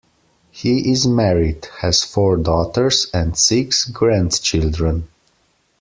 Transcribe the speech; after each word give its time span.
He 0.49 0.91
is 0.91 1.05
married, 1.05 1.67
has 1.81 2.03
four 2.03 2.35
daughters, 2.35 3.05
and 3.13 3.37
six 3.37 3.85
grandchildren. 3.85 5.07